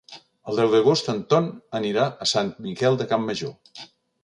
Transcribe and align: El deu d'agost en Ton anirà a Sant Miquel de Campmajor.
El 0.51 0.55
deu 0.59 0.71
d'agost 0.75 1.09
en 1.13 1.19
Ton 1.33 1.51
anirà 1.81 2.07
a 2.25 2.29
Sant 2.33 2.51
Miquel 2.67 3.01
de 3.03 3.11
Campmajor. 3.15 3.57